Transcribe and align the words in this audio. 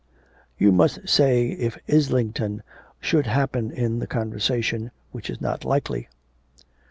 you 0.57 0.71
must 0.71 1.07
say 1.07 1.49
if 1.49 1.77
Islington 1.87 2.63
should 2.99 3.27
happen 3.27 3.69
in 3.69 3.99
the 3.99 4.07
conversation, 4.07 4.89
which 5.11 5.29
is 5.29 5.39
not 5.39 5.63
likely. 5.63 6.09